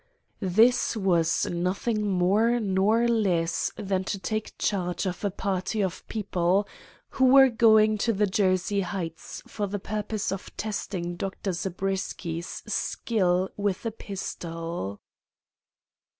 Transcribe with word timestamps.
"This 0.39 0.97
was 0.97 1.45
nothing 1.45 2.07
more 2.09 2.59
nor 2.59 3.07
less 3.07 3.71
than 3.75 4.03
to 4.05 4.17
take 4.17 4.57
charge 4.57 5.05
of 5.05 5.23
a 5.23 5.29
party 5.29 5.83
of 5.83 6.07
people 6.07 6.67
who 7.09 7.25
were 7.25 7.49
going 7.49 7.99
to 7.99 8.11
the 8.11 8.25
Jersey 8.25 8.81
heights 8.81 9.43
for 9.45 9.67
the 9.67 9.77
purpose 9.77 10.31
of 10.31 10.57
testing 10.57 11.17
Dr. 11.17 11.51
Zabriskie's 11.53 12.63
skill 12.65 13.51
with 13.55 13.85
a 13.85 13.91
pistol." 13.91 15.01